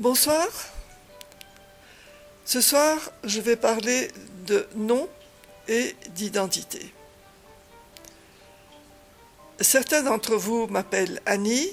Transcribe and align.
Bonsoir. 0.00 0.48
Ce 2.44 2.60
soir, 2.60 2.98
je 3.22 3.40
vais 3.40 3.54
parler 3.54 4.10
de 4.44 4.66
nom 4.74 5.08
et 5.68 5.94
d'identité. 6.16 6.92
Certains 9.60 10.02
d'entre 10.02 10.34
vous 10.34 10.66
m'appellent 10.66 11.22
Annie 11.26 11.70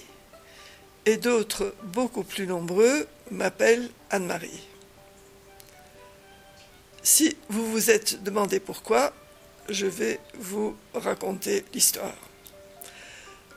et 1.07 1.17
d'autres, 1.17 1.73
beaucoup 1.81 2.23
plus 2.23 2.45
nombreux, 2.45 3.07
m'appellent 3.31 3.89
Anne-Marie. 4.11 4.67
Si 7.01 7.35
vous 7.49 7.71
vous 7.71 7.89
êtes 7.89 8.21
demandé 8.21 8.59
pourquoi, 8.59 9.13
je 9.67 9.87
vais 9.87 10.19
vous 10.37 10.75
raconter 10.93 11.65
l'histoire. 11.73 12.13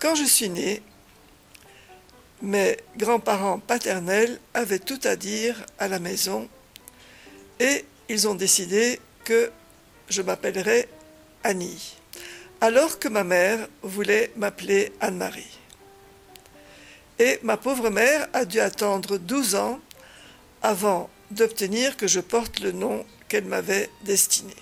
Quand 0.01 0.15
je 0.15 0.25
suis 0.25 0.49
née, 0.49 0.83
mes 2.45 2.76
grands-parents 2.98 3.58
paternels 3.58 4.38
avaient 4.52 4.79
tout 4.79 5.00
à 5.04 5.16
dire 5.16 5.64
à 5.79 5.89
la 5.89 5.98
maison 5.98 6.46
et 7.58 7.85
ils 8.11 8.29
ont 8.29 8.35
décidé 8.35 9.00
que 9.25 9.50
je 10.11 10.21
m'appellerais 10.21 10.86
Annie, 11.43 11.96
alors 12.61 12.99
que 12.99 13.08
ma 13.08 13.25
mère 13.25 13.66
voulait 13.82 14.30
m'appeler 14.36 14.93
Anne-Marie. 15.00 15.58
Et 17.18 17.38
ma 17.43 17.57
pauvre 17.57 17.88
mère 17.88 18.29
a 18.35 18.44
dû 18.44 18.61
attendre 18.61 19.16
12 19.16 19.54
ans 19.54 19.80
avant 20.63 21.08
d'obtenir 21.30 21.96
que 21.96 22.07
je 22.07 22.21
porte 22.21 22.61
le 22.61 22.72
nom 22.72 23.07
qu'elle 23.29 23.46
m'avait 23.46 23.88
destiné. 24.02 24.54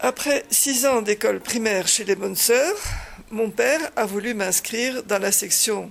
Après 0.00 0.44
six 0.50 0.84
ans 0.84 1.00
d'école 1.00 1.38
primaire 1.38 1.86
chez 1.86 2.02
les 2.02 2.16
bonnes 2.16 2.34
sœurs, 2.34 2.76
mon 3.32 3.50
père 3.50 3.80
a 3.96 4.04
voulu 4.04 4.34
m'inscrire 4.34 5.02
dans 5.04 5.18
la 5.18 5.32
section 5.32 5.90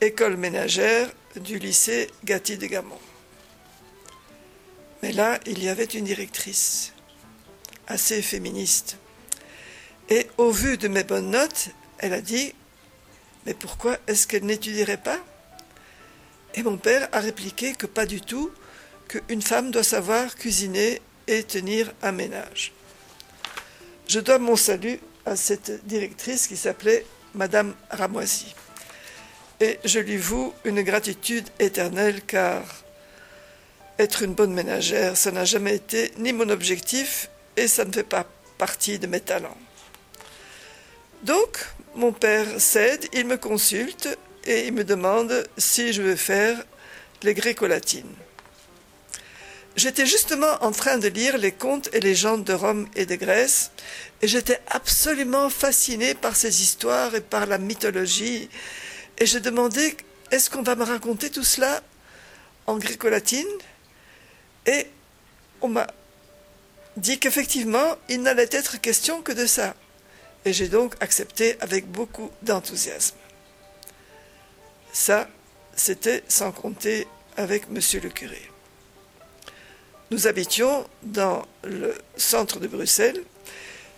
école 0.00 0.36
ménagère 0.36 1.08
du 1.36 1.60
lycée 1.60 2.10
Gatti 2.24 2.58
de 2.58 2.66
Gamon. 2.66 2.98
Mais 5.00 5.12
là, 5.12 5.38
il 5.46 5.62
y 5.62 5.68
avait 5.68 5.84
une 5.84 6.04
directrice, 6.04 6.92
assez 7.86 8.20
féministe. 8.22 8.96
Et 10.10 10.26
au 10.36 10.50
vu 10.50 10.76
de 10.76 10.88
mes 10.88 11.04
bonnes 11.04 11.30
notes, 11.30 11.68
elle 11.98 12.12
a 12.12 12.20
dit 12.20 12.52
Mais 13.46 13.54
pourquoi 13.54 13.96
est-ce 14.08 14.26
qu'elle 14.26 14.44
n'étudierait 14.44 14.96
pas? 14.96 15.20
Et 16.54 16.64
mon 16.64 16.76
père 16.76 17.08
a 17.12 17.20
répliqué 17.20 17.74
que 17.74 17.86
pas 17.86 18.04
du 18.04 18.20
tout, 18.20 18.50
qu'une 19.06 19.42
femme 19.42 19.70
doit 19.70 19.84
savoir 19.84 20.34
cuisiner 20.34 21.00
et 21.28 21.44
tenir 21.44 21.92
un 22.02 22.12
ménage. 22.12 22.72
Je 24.08 24.18
dois 24.18 24.40
mon 24.40 24.56
salut 24.56 24.98
à 25.26 25.36
cette 25.36 25.86
directrice 25.86 26.46
qui 26.46 26.56
s'appelait 26.56 27.04
Madame 27.34 27.74
Ramoisy. 27.90 28.54
Et 29.60 29.78
je 29.84 29.98
lui 29.98 30.16
voue 30.16 30.52
une 30.64 30.82
gratitude 30.82 31.48
éternelle 31.58 32.22
car 32.22 32.62
être 33.98 34.22
une 34.22 34.34
bonne 34.34 34.52
ménagère, 34.52 35.16
ça 35.16 35.30
n'a 35.30 35.44
jamais 35.44 35.76
été 35.76 36.12
ni 36.18 36.32
mon 36.32 36.48
objectif 36.48 37.30
et 37.56 37.68
ça 37.68 37.84
ne 37.84 37.92
fait 37.92 38.02
pas 38.02 38.26
partie 38.58 38.98
de 38.98 39.06
mes 39.06 39.20
talents. 39.20 39.56
Donc, 41.22 41.64
mon 41.94 42.12
père 42.12 42.60
cède, 42.60 43.06
il 43.12 43.26
me 43.26 43.36
consulte 43.36 44.18
et 44.44 44.66
il 44.66 44.72
me 44.72 44.84
demande 44.84 45.48
si 45.56 45.92
je 45.92 46.02
veux 46.02 46.16
faire 46.16 46.62
les 47.22 47.34
gréco-latines. 47.34 48.14
J'étais 49.76 50.06
justement 50.06 50.62
en 50.62 50.70
train 50.70 50.98
de 50.98 51.08
lire 51.08 51.36
les 51.36 51.50
contes 51.50 51.88
et 51.92 52.00
légendes 52.00 52.44
de 52.44 52.52
Rome 52.52 52.88
et 52.94 53.06
de 53.06 53.16
Grèce, 53.16 53.72
et 54.22 54.28
j'étais 54.28 54.60
absolument 54.68 55.50
fascinée 55.50 56.14
par 56.14 56.36
ces 56.36 56.62
histoires 56.62 57.14
et 57.14 57.20
par 57.20 57.46
la 57.46 57.58
mythologie, 57.58 58.48
et 59.18 59.26
je 59.26 59.38
demandais 59.38 59.96
est-ce 60.30 60.48
qu'on 60.48 60.62
va 60.62 60.76
me 60.76 60.84
raconter 60.84 61.28
tout 61.28 61.44
cela 61.44 61.82
en 62.66 62.78
gréco-latine 62.78 63.46
Et 64.66 64.86
on 65.60 65.68
m'a 65.68 65.86
dit 66.96 67.18
qu'effectivement, 67.18 67.96
il 68.08 68.22
n'allait 68.22 68.48
être 68.52 68.80
question 68.80 69.22
que 69.22 69.32
de 69.32 69.46
ça. 69.46 69.74
Et 70.44 70.52
j'ai 70.52 70.68
donc 70.68 70.94
accepté 71.00 71.56
avec 71.60 71.90
beaucoup 71.90 72.30
d'enthousiasme. 72.42 73.16
Ça, 74.92 75.28
c'était 75.74 76.22
sans 76.28 76.52
compter 76.52 77.06
avec 77.36 77.68
monsieur 77.70 78.00
le 78.00 78.10
curé. 78.10 78.53
Nous 80.10 80.26
habitions 80.26 80.86
dans 81.02 81.44
le 81.64 81.94
centre 82.16 82.60
de 82.60 82.66
Bruxelles 82.66 83.22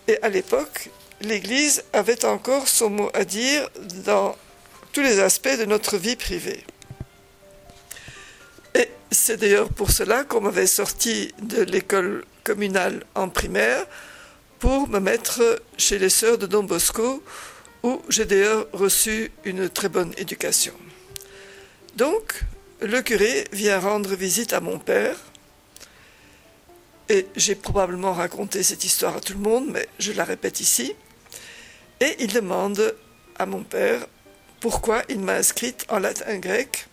et 0.09 0.23
à 0.23 0.29
l'époque, 0.29 0.91
l'Église 1.21 1.85
avait 1.93 2.25
encore 2.25 2.69
son 2.69 2.91
mot 2.91 3.11
à 3.13 3.25
dire 3.25 3.69
dans 4.05 4.37
tous 4.93 5.03
les 5.03 5.19
aspects 5.21 5.59
de 5.59 5.65
notre 5.65 5.97
vie 5.97 6.17
privée. 6.17 6.65
Et 8.75 8.89
c'est 9.11 9.37
d'ailleurs 9.37 9.69
pour 9.69 9.91
cela 9.91 10.25
qu'on 10.25 10.41
m'avait 10.41 10.67
sorti 10.67 11.35
de 11.43 11.63
l'école 11.63 12.25
communale 12.45 13.05
en 13.15 13.29
primaire 13.29 13.85
pour 14.59 14.89
me 14.89 15.01
mettre 15.01 15.61
chez 15.77 15.99
les 15.99 16.09
sœurs 16.09 16.39
de 16.39 16.47
Don 16.47 16.63
Bosco, 16.63 17.23
où 17.83 18.01
j'ai 18.09 18.25
d'ailleurs 18.25 18.67
reçu 18.73 19.31
une 19.45 19.69
très 19.69 19.89
bonne 19.89 20.15
éducation. 20.17 20.73
Donc, 21.97 22.43
le 22.81 23.03
curé 23.03 23.45
vient 23.53 23.79
rendre 23.79 24.15
visite 24.15 24.53
à 24.53 24.61
mon 24.61 24.79
père, 24.79 25.17
et 27.09 27.27
j'ai 27.37 27.55
probablement 27.55 28.13
raconté 28.13 28.63
cette 28.63 28.85
histoire 28.85 29.17
à 29.17 29.21
tout 29.21 29.35
le 29.35 29.39
monde, 29.39 29.69
mais 29.71 29.89
je 29.99 30.13
la 30.13 30.25
répète 30.25 30.61
ici. 30.61 30.95
Et 32.01 32.17
il 32.19 32.33
demande 32.33 32.95
à 33.39 33.47
mon 33.47 33.63
père 33.63 34.07
pourquoi 34.61 35.03
il 35.09 35.21
m'a 35.21 35.35
inscrite 35.35 35.87
en 35.89 35.99
latin 35.99 36.39
grec 36.39 36.87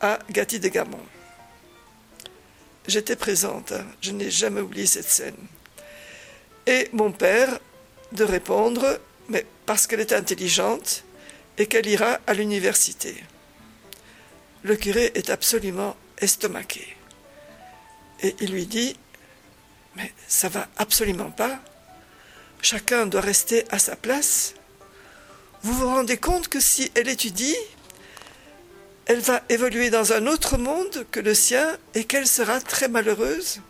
à 0.00 0.18
Gatti 0.30 0.60
de. 0.60 0.70
J'étais 2.86 3.16
présente, 3.16 3.72
je 4.00 4.12
n'ai 4.12 4.30
jamais 4.30 4.60
oublié 4.60 4.86
cette 4.86 5.08
scène. 5.08 5.36
Et 6.66 6.88
mon 6.92 7.10
père 7.10 7.58
de 8.12 8.24
répondre, 8.24 9.00
mais 9.28 9.44
parce 9.64 9.86
qu'elle 9.86 10.00
est 10.00 10.12
intelligente 10.12 11.04
et 11.58 11.66
qu'elle 11.66 11.86
ira 11.86 12.20
à 12.26 12.34
l'université. 12.34 13.16
Le 14.62 14.76
curé 14.76 15.12
est 15.14 15.30
absolument 15.30 15.96
estomaqué. 16.18 16.96
Et 18.22 18.34
il 18.40 18.52
lui 18.52 18.66
dit, 18.66 18.96
mais 19.96 20.12
ça 20.28 20.48
va 20.48 20.68
absolument 20.76 21.30
pas. 21.30 21.58
Chacun 22.62 23.06
doit 23.06 23.20
rester 23.20 23.64
à 23.70 23.78
sa 23.78 23.96
place. 23.96 24.54
Vous 25.62 25.72
vous 25.72 25.86
rendez 25.86 26.16
compte 26.16 26.48
que 26.48 26.60
si 26.60 26.90
elle 26.94 27.08
étudie, 27.08 27.56
elle 29.06 29.20
va 29.20 29.42
évoluer 29.48 29.90
dans 29.90 30.12
un 30.12 30.26
autre 30.26 30.58
monde 30.58 31.06
que 31.10 31.20
le 31.20 31.34
sien 31.34 31.78
et 31.94 32.04
qu'elle 32.04 32.26
sera 32.26 32.60
très 32.60 32.88
malheureuse 32.88 33.60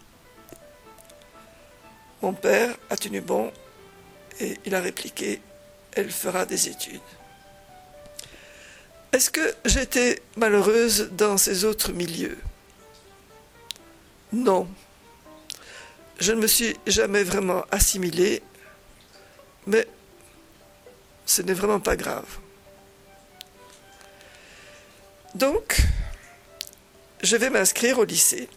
Mon 2.23 2.33
père 2.33 2.77
a 2.91 2.97
tenu 2.97 3.21
bon 3.21 3.53
et 4.41 4.59
il 4.65 4.75
a 4.75 4.81
répliqué, 4.81 5.41
elle 5.93 6.11
fera 6.11 6.45
des 6.45 6.69
études. 6.69 7.01
Est-ce 9.13 9.31
que 9.31 9.55
j'étais 9.65 10.23
malheureuse 10.37 11.11
dans 11.13 11.39
ces 11.39 11.65
autres 11.65 11.93
milieux? 11.93 12.39
Non 14.33 14.69
je 16.19 16.33
ne 16.33 16.41
me 16.41 16.47
suis 16.47 16.77
jamais 16.87 17.23
vraiment 17.23 17.65
assimilé, 17.71 18.43
mais 19.67 19.87
ce 21.27 21.43
n'est 21.43 21.55
vraiment 21.55 21.81
pas 21.81 21.97
grave. 21.97 22.39
Donc, 25.35 25.83
je 27.23 27.37
vais 27.37 27.51
m'inscrire 27.51 27.99
au 27.99 28.05
lycée. 28.05 28.49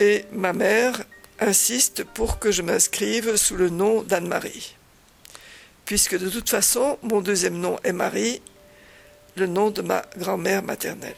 Et 0.00 0.24
ma 0.32 0.52
mère 0.52 1.02
insiste 1.38 2.04
pour 2.04 2.38
que 2.38 2.50
je 2.50 2.62
m'inscrive 2.62 3.36
sous 3.36 3.56
le 3.56 3.68
nom 3.68 4.02
d'Anne-Marie. 4.02 4.76
Puisque 5.84 6.18
de 6.18 6.28
toute 6.28 6.50
façon, 6.50 6.98
mon 7.02 7.20
deuxième 7.20 7.58
nom 7.58 7.78
est 7.84 7.92
Marie, 7.92 8.42
le 9.36 9.46
nom 9.46 9.70
de 9.70 9.82
ma 9.82 10.02
grand-mère 10.16 10.62
maternelle. 10.62 11.14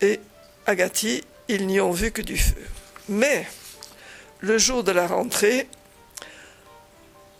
Et 0.00 0.20
Agathe, 0.66 1.24
ils 1.48 1.66
n'y 1.66 1.80
ont 1.80 1.92
vu 1.92 2.10
que 2.10 2.22
du 2.22 2.36
feu. 2.36 2.66
Mais 3.08 3.46
le 4.40 4.58
jour 4.58 4.82
de 4.82 4.92
la 4.92 5.06
rentrée, 5.06 5.68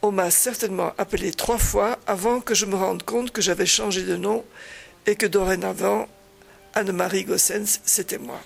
on 0.03 0.13
m'a 0.13 0.31
certainement 0.31 0.93
appelé 0.99 1.33
trois 1.33 1.59
fois 1.59 1.99
avant 2.07 2.41
que 2.41 2.55
je 2.55 2.67
me 2.67 2.77
rende 2.77 3.03
compte 3.03 3.31
que 3.31 3.41
j'avais 3.41 3.67
changé 3.67 4.03
de 4.03 4.17
nom 4.17 4.45
et 5.07 5.17
que 5.17 5.27
dorénavant, 5.27 6.09
Anne-Marie 6.75 7.25
Gossens, 7.25 7.81
c'était 7.85 8.19
moi. 8.19 8.41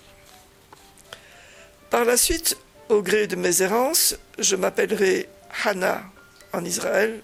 Par 1.91 2.05
la 2.05 2.17
suite, 2.17 2.57
au 2.89 3.03
gré 3.03 3.27
de 3.27 3.35
mes 3.35 3.63
errances, 3.63 4.17
je 4.39 4.55
m'appellerai 4.55 5.29
Hannah 5.65 6.05
en 6.53 6.65
Israël, 6.65 7.23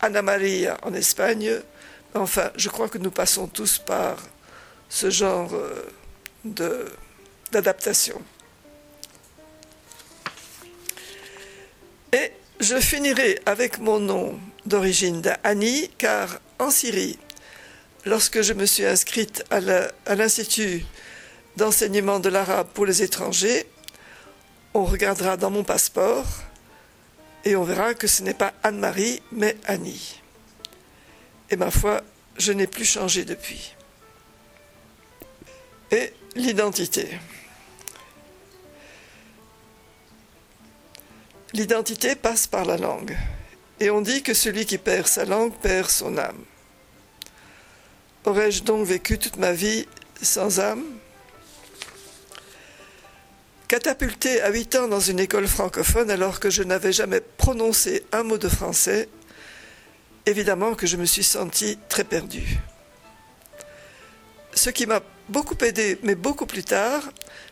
Anna 0.00 0.22
Maria 0.22 0.78
en 0.82 0.94
Espagne. 0.94 1.50
Enfin, 2.14 2.50
je 2.56 2.68
crois 2.68 2.88
que 2.88 2.98
nous 2.98 3.10
passons 3.10 3.46
tous 3.48 3.78
par 3.78 4.16
ce 4.88 5.10
genre 5.10 5.50
euh, 5.54 6.88
d'adaptation. 7.50 8.20
Je 12.62 12.78
finirai 12.78 13.40
avec 13.44 13.78
mon 13.78 13.98
nom 13.98 14.38
d'origine 14.66 15.20
d'Annie, 15.20 15.90
car 15.98 16.38
en 16.60 16.70
Syrie, 16.70 17.18
lorsque 18.04 18.40
je 18.42 18.52
me 18.52 18.66
suis 18.66 18.86
inscrite 18.86 19.44
à 19.50 20.14
l'Institut 20.14 20.84
d'enseignement 21.56 22.20
de 22.20 22.28
l'arabe 22.28 22.68
pour 22.72 22.86
les 22.86 23.02
étrangers, 23.02 23.66
on 24.74 24.84
regardera 24.84 25.36
dans 25.36 25.50
mon 25.50 25.64
passeport 25.64 26.24
et 27.44 27.56
on 27.56 27.64
verra 27.64 27.94
que 27.94 28.06
ce 28.06 28.22
n'est 28.22 28.32
pas 28.32 28.54
Anne-Marie, 28.62 29.20
mais 29.32 29.56
Annie. 29.66 30.20
Et 31.50 31.56
ma 31.56 31.72
foi, 31.72 32.00
je 32.38 32.52
n'ai 32.52 32.68
plus 32.68 32.84
changé 32.84 33.24
depuis. 33.24 33.74
Et 35.90 36.12
l'identité. 36.36 37.08
L'identité 41.54 42.14
passe 42.14 42.46
par 42.46 42.64
la 42.64 42.78
langue. 42.78 43.16
Et 43.78 43.90
on 43.90 44.00
dit 44.00 44.22
que 44.22 44.32
celui 44.32 44.64
qui 44.64 44.78
perd 44.78 45.06
sa 45.06 45.24
langue 45.24 45.52
perd 45.54 45.90
son 45.90 46.16
âme. 46.16 46.44
Aurais-je 48.24 48.62
donc 48.62 48.86
vécu 48.86 49.18
toute 49.18 49.36
ma 49.36 49.52
vie 49.52 49.86
sans 50.22 50.60
âme? 50.60 50.84
Catapulté 53.68 54.40
à 54.40 54.50
8 54.50 54.76
ans 54.76 54.88
dans 54.88 55.00
une 55.00 55.18
école 55.18 55.48
francophone 55.48 56.10
alors 56.10 56.40
que 56.40 56.48
je 56.48 56.62
n'avais 56.62 56.92
jamais 56.92 57.20
prononcé 57.20 58.04
un 58.12 58.22
mot 58.22 58.38
de 58.38 58.48
français, 58.48 59.08
évidemment 60.26 60.74
que 60.74 60.86
je 60.86 60.96
me 60.96 61.06
suis 61.06 61.24
sentie 61.24 61.78
très 61.88 62.04
perdue. 62.04 62.60
Ce 64.54 64.70
qui 64.70 64.86
m'a 64.86 65.00
beaucoup 65.28 65.56
aidé, 65.62 65.98
mais 66.02 66.14
beaucoup 66.14 66.46
plus 66.46 66.64
tard, 66.64 67.02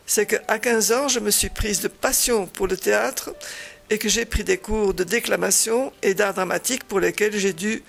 c'est 0.05 0.27
qu'à 0.27 0.59
15 0.59 0.91
ans, 0.91 1.07
je 1.07 1.19
me 1.19 1.31
suis 1.31 1.49
prise 1.49 1.81
de 1.81 1.87
passion 1.87 2.45
pour 2.45 2.67
le 2.67 2.77
théâtre 2.77 3.31
et 3.91 3.97
que 3.97 4.07
j'ai 4.07 4.23
pris 4.23 4.45
des 4.45 4.57
cours 4.57 4.93
de 4.93 5.03
déclamation 5.03 5.91
et 6.01 6.13
d'art 6.13 6.33
dramatique 6.33 6.85
pour 6.85 7.01
lesquels 7.01 7.37
j'ai 7.37 7.51
dû 7.51 7.83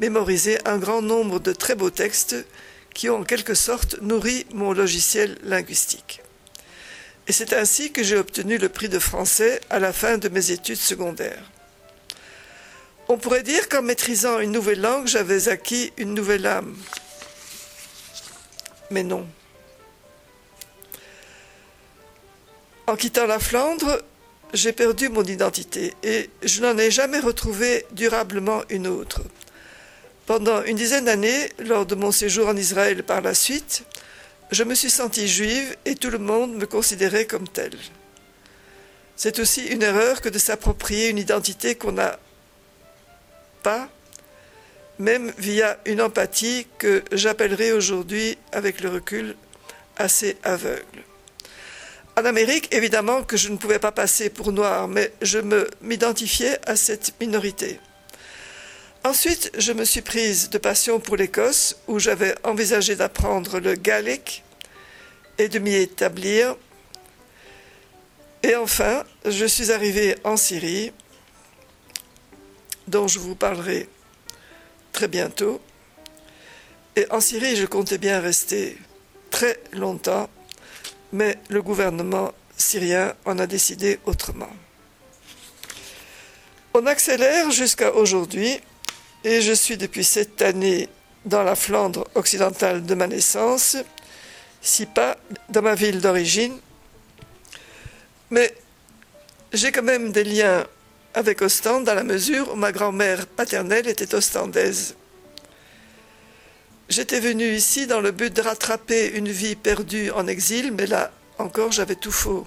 mémoriser 0.00 0.58
un 0.66 0.78
grand 0.78 1.00
nombre 1.00 1.38
de 1.38 1.52
très 1.52 1.76
beaux 1.76 1.90
textes 1.90 2.34
qui 2.92 3.08
ont 3.08 3.20
en 3.20 3.24
quelque 3.24 3.54
sorte 3.54 4.00
nourri 4.02 4.46
mon 4.52 4.72
logiciel 4.72 5.38
linguistique. 5.44 6.22
Et 7.28 7.32
c'est 7.32 7.52
ainsi 7.52 7.92
que 7.92 8.02
j'ai 8.02 8.16
obtenu 8.16 8.58
le 8.58 8.68
prix 8.68 8.88
de 8.88 8.98
français 8.98 9.60
à 9.70 9.78
la 9.78 9.92
fin 9.92 10.18
de 10.18 10.28
mes 10.28 10.50
études 10.50 10.76
secondaires. 10.76 11.50
On 13.06 13.16
pourrait 13.16 13.44
dire 13.44 13.68
qu'en 13.68 13.82
maîtrisant 13.82 14.40
une 14.40 14.50
nouvelle 14.50 14.80
langue, 14.80 15.06
j'avais 15.06 15.48
acquis 15.48 15.92
une 15.98 16.14
nouvelle 16.14 16.46
âme. 16.46 16.76
Mais 18.90 19.04
non. 19.04 19.24
En 22.88 22.96
quittant 22.96 23.26
la 23.26 23.38
Flandre, 23.38 24.02
j'ai 24.54 24.72
perdu 24.72 25.08
mon 25.08 25.24
identité 25.24 25.94
et 26.04 26.30
je 26.42 26.62
n'en 26.62 26.78
ai 26.78 26.90
jamais 26.90 27.18
retrouvé 27.18 27.84
durablement 27.90 28.62
une 28.70 28.86
autre. 28.86 29.20
Pendant 30.26 30.62
une 30.62 30.76
dizaine 30.76 31.06
d'années, 31.06 31.50
lors 31.58 31.84
de 31.84 31.96
mon 31.96 32.12
séjour 32.12 32.48
en 32.48 32.56
Israël 32.56 33.02
par 33.02 33.20
la 33.20 33.34
suite, 33.34 33.82
je 34.52 34.62
me 34.62 34.74
suis 34.74 34.90
sentie 34.90 35.26
juive 35.26 35.76
et 35.84 35.96
tout 35.96 36.10
le 36.10 36.18
monde 36.18 36.54
me 36.54 36.66
considérait 36.66 37.26
comme 37.26 37.48
telle. 37.48 37.76
C'est 39.16 39.40
aussi 39.40 39.66
une 39.66 39.82
erreur 39.82 40.20
que 40.20 40.28
de 40.28 40.38
s'approprier 40.38 41.08
une 41.08 41.18
identité 41.18 41.74
qu'on 41.74 41.92
n'a 41.92 42.18
pas, 43.62 43.88
même 45.00 45.32
via 45.36 45.78
une 45.84 46.00
empathie 46.00 46.66
que 46.78 47.02
j'appellerai 47.10 47.72
aujourd'hui, 47.72 48.38
avec 48.52 48.80
le 48.80 48.90
recul, 48.90 49.34
assez 49.96 50.36
aveugle. 50.44 51.02
En 52.16 52.24
Amérique, 52.24 52.72
évidemment 52.72 53.24
que 53.24 53.36
je 53.36 53.48
ne 53.48 53.56
pouvais 53.56 53.80
pas 53.80 53.90
passer 53.90 54.30
pour 54.30 54.52
noir, 54.52 54.86
mais 54.86 55.12
je 55.20 55.40
m'identifiais 55.82 56.58
à 56.64 56.76
cette 56.76 57.12
minorité. 57.20 57.80
Ensuite, 59.02 59.50
je 59.58 59.72
me 59.72 59.84
suis 59.84 60.00
prise 60.00 60.48
de 60.48 60.58
passion 60.58 61.00
pour 61.00 61.16
l'Écosse, 61.16 61.76
où 61.88 61.98
j'avais 61.98 62.36
envisagé 62.44 62.94
d'apprendre 62.94 63.58
le 63.58 63.74
gaélique 63.74 64.44
et 65.38 65.48
de 65.48 65.58
m'y 65.58 65.74
établir. 65.74 66.56
Et 68.44 68.54
enfin, 68.54 69.02
je 69.24 69.44
suis 69.44 69.72
arrivée 69.72 70.14
en 70.22 70.36
Syrie, 70.36 70.92
dont 72.86 73.08
je 73.08 73.18
vous 73.18 73.34
parlerai 73.34 73.88
très 74.92 75.08
bientôt. 75.08 75.60
Et 76.94 77.06
en 77.10 77.20
Syrie, 77.20 77.56
je 77.56 77.66
comptais 77.66 77.98
bien 77.98 78.20
rester 78.20 78.78
très 79.30 79.60
longtemps 79.72 80.30
mais 81.14 81.38
le 81.48 81.62
gouvernement 81.62 82.32
syrien 82.56 83.14
en 83.24 83.38
a 83.38 83.46
décidé 83.46 84.00
autrement. 84.04 84.50
On 86.74 86.86
accélère 86.86 87.52
jusqu'à 87.52 87.94
aujourd'hui 87.94 88.60
et 89.22 89.40
je 89.40 89.52
suis 89.52 89.76
depuis 89.76 90.02
cette 90.02 90.42
année 90.42 90.88
dans 91.24 91.44
la 91.44 91.54
Flandre 91.54 92.04
occidentale 92.16 92.84
de 92.84 92.94
ma 92.96 93.06
naissance, 93.06 93.76
si 94.60 94.86
pas 94.86 95.16
dans 95.48 95.62
ma 95.62 95.76
ville 95.76 96.00
d'origine. 96.00 96.58
Mais 98.30 98.52
j'ai 99.52 99.70
quand 99.70 99.84
même 99.84 100.10
des 100.10 100.24
liens 100.24 100.66
avec 101.14 101.42
Ostende 101.42 101.84
dans 101.84 101.94
la 101.94 102.02
mesure 102.02 102.52
où 102.52 102.56
ma 102.56 102.72
grand-mère 102.72 103.28
paternelle 103.28 103.86
était 103.86 104.16
ostendaise. 104.16 104.96
J'étais 106.88 107.20
venu 107.20 107.54
ici 107.54 107.86
dans 107.86 108.00
le 108.00 108.10
but 108.10 108.34
de 108.34 108.42
rattraper 108.42 109.08
une 109.16 109.30
vie 109.30 109.56
perdue 109.56 110.10
en 110.10 110.26
exil, 110.26 110.72
mais 110.72 110.86
là 110.86 111.10
encore 111.38 111.72
j'avais 111.72 111.96
tout 111.96 112.12
faux. 112.12 112.46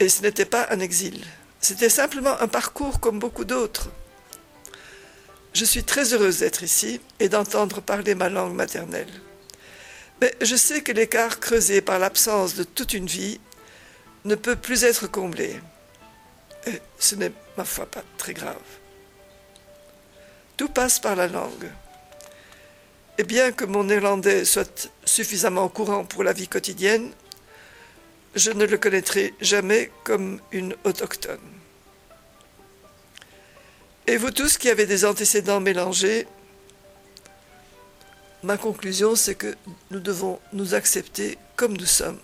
Et 0.00 0.08
ce 0.08 0.22
n'était 0.22 0.44
pas 0.44 0.66
un 0.70 0.80
exil, 0.80 1.24
c'était 1.60 1.88
simplement 1.88 2.40
un 2.40 2.48
parcours 2.48 2.98
comme 2.98 3.20
beaucoup 3.20 3.44
d'autres. 3.44 3.90
Je 5.54 5.64
suis 5.64 5.84
très 5.84 6.12
heureuse 6.12 6.38
d'être 6.40 6.62
ici 6.62 7.00
et 7.20 7.28
d'entendre 7.28 7.80
parler 7.80 8.14
ma 8.14 8.28
langue 8.28 8.54
maternelle. 8.54 9.12
Mais 10.20 10.34
je 10.40 10.56
sais 10.56 10.82
que 10.82 10.92
l'écart 10.92 11.40
creusé 11.40 11.80
par 11.80 11.98
l'absence 11.98 12.54
de 12.54 12.64
toute 12.64 12.94
une 12.94 13.06
vie 13.06 13.38
ne 14.24 14.34
peut 14.34 14.56
plus 14.56 14.84
être 14.84 15.06
comblé. 15.06 15.60
Et 16.66 16.80
ce 16.98 17.14
n'est, 17.14 17.32
ma 17.56 17.64
foi, 17.64 17.86
pas 17.86 18.04
très 18.18 18.32
grave. 18.32 18.56
Tout 20.56 20.68
passe 20.68 20.98
par 20.98 21.16
la 21.16 21.28
langue. 21.28 21.70
Et 23.18 23.24
bien 23.24 23.52
que 23.52 23.64
mon 23.64 23.84
néerlandais 23.84 24.44
soit 24.44 24.88
suffisamment 25.04 25.68
courant 25.68 26.04
pour 26.04 26.24
la 26.24 26.32
vie 26.32 26.48
quotidienne, 26.48 27.10
je 28.34 28.50
ne 28.50 28.64
le 28.64 28.78
connaîtrai 28.78 29.34
jamais 29.40 29.90
comme 30.04 30.40
une 30.50 30.74
autochtone. 30.84 31.38
Et 34.06 34.16
vous 34.16 34.30
tous 34.30 34.56
qui 34.56 34.70
avez 34.70 34.86
des 34.86 35.04
antécédents 35.04 35.60
mélangés, 35.60 36.26
ma 38.42 38.56
conclusion 38.56 39.14
c'est 39.14 39.34
que 39.34 39.54
nous 39.90 40.00
devons 40.00 40.40
nous 40.52 40.74
accepter 40.74 41.38
comme 41.54 41.76
nous 41.76 41.86
sommes. 41.86 42.18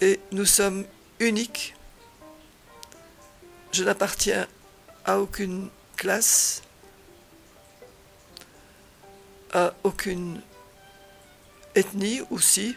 Et 0.00 0.20
nous 0.30 0.46
sommes 0.46 0.86
uniques. 1.18 1.74
Je 3.72 3.82
n'appartiens 3.82 4.46
à 5.04 5.18
aucune 5.18 5.68
classe, 5.96 6.62
à 9.52 9.74
aucune 9.84 10.40
ethnie 11.74 12.20
aussi, 12.30 12.76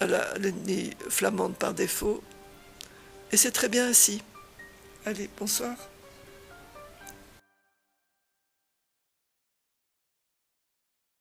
à 0.00 0.06
l'ethnie 0.38 0.90
flamande 1.08 1.54
par 1.54 1.74
défaut. 1.74 2.22
Et 3.32 3.36
c'est 3.36 3.52
très 3.52 3.68
bien 3.68 3.88
ainsi. 3.88 4.22
Allez, 5.04 5.28
bonsoir. 5.38 5.76